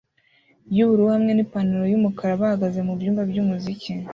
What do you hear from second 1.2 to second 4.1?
nipantaro yumukara bahagaze mubyumba byumuziki